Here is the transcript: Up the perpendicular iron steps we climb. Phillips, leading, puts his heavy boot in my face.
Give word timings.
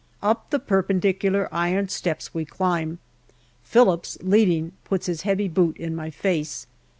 Up 0.23 0.49
the 0.49 0.57
perpendicular 0.57 1.47
iron 1.51 1.87
steps 1.89 2.33
we 2.33 2.43
climb. 2.43 2.97
Phillips, 3.61 4.17
leading, 4.23 4.71
puts 4.83 5.05
his 5.05 5.21
heavy 5.21 5.47
boot 5.47 5.77
in 5.77 5.95
my 5.95 6.09
face. 6.09 6.65